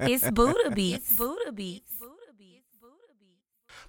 [0.00, 1.10] it's Buddha Beats.
[1.10, 1.95] It's Buddha Beats.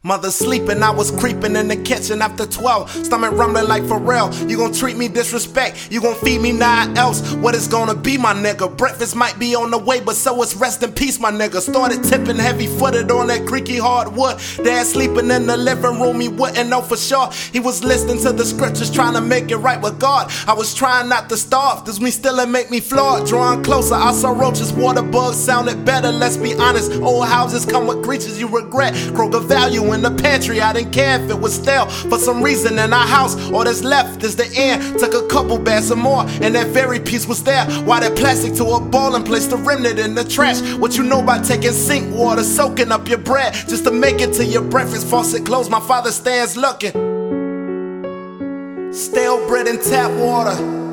[0.08, 3.06] Mother sleeping, I was creeping in the kitchen after 12.
[3.08, 4.50] Stomach rumbling like Pharrell.
[4.50, 7.34] You gon' treat me disrespect, you gon' feed me nothing else.
[7.34, 8.78] What is gonna be, my nigga?
[8.78, 11.60] Breakfast might be on the way, but so it's rest in peace, my nigga.
[11.60, 14.40] Started tipping heavy footed on that creaky hardwood.
[14.64, 17.30] Dad sleeping in the living room, he wouldn't know for sure.
[17.52, 20.32] He was listening to the scriptures, trying to make it right with God.
[20.48, 23.28] I was trying not to starve, does me still and make me flawed.
[23.28, 26.94] Drawing closer, I saw roaches, water bugs sounded better, let's be honest.
[27.02, 28.94] Old houses come with creatures you regret.
[28.94, 30.62] Kroger value in the pantry.
[30.62, 33.36] I didn't care if it was stale for some reason in our house.
[33.52, 34.98] All that's left is the end.
[34.98, 37.66] Took a couple bags of more, and that very piece was there.
[37.84, 40.62] Why that plastic to a ball and placed the remnant in the trash?
[40.78, 44.34] What you know about taking sink water, soaking up your bread just to make it
[44.36, 45.08] to your breakfast?
[45.08, 46.94] Faucet closed, my father stands looking.
[48.94, 50.87] Stale bread and tap water.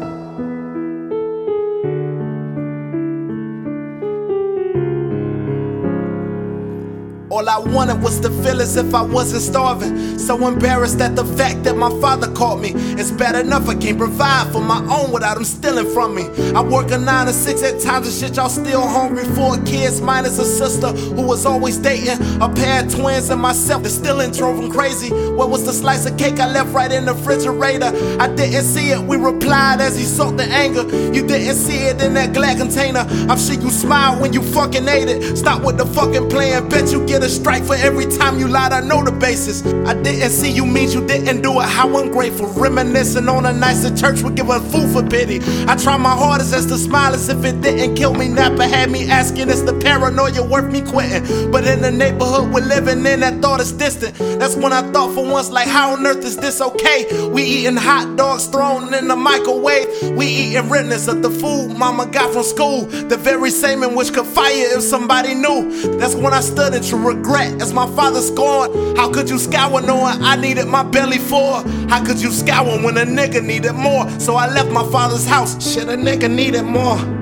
[7.35, 10.21] All I wanted was to feel as if I wasn't starving.
[10.21, 12.71] So embarrassed at the fact that my father caught me.
[12.95, 16.29] It's bad enough I can't provide for my own without him stealing from me.
[16.55, 19.25] I work a nine to six at times and shit, y'all still hungry.
[19.25, 22.23] Four kids minus a sister who was always dating.
[22.41, 25.11] A pair of twins and myself that still ain't drove him crazy.
[25.11, 27.91] What was the slice of cake I left right in the refrigerator?
[28.21, 30.85] I didn't see it, we replied as he sought the anger.
[31.13, 33.01] You didn't see it in that glass container.
[33.29, 35.37] I'm sure you smiled when you fucking ate it.
[35.37, 38.73] Stop with the fucking playing, bet you get strike for every time you lied.
[38.73, 39.65] I know the basis.
[39.87, 41.69] I didn't see you means you didn't do it.
[41.69, 42.47] How ungrateful.
[42.55, 45.41] Reminiscing on the nights nicer church would give a fool for pity.
[45.67, 48.29] I try my hardest as to smile as if it didn't kill me.
[48.29, 51.51] Napa had me asking, is the paranoia worth me quitting?
[51.51, 54.17] But in the neighborhood we're living in, that thought is distant.
[54.39, 57.29] That's when I thought for once, like, how on earth is this okay?
[57.29, 60.17] We eating hot dogs thrown in the microwave.
[60.17, 62.83] We eating remnants of the food mama got from school.
[62.85, 65.99] The very same in which could fire if somebody knew.
[65.99, 68.97] That's when I stood in true regret as my father scorned.
[68.97, 71.63] How could you scour knowing I needed my belly for?
[71.89, 74.09] How could you scour when a nigga needed more?
[74.21, 75.53] So I left my father's house.
[75.73, 77.14] Shit, a nigga needed more.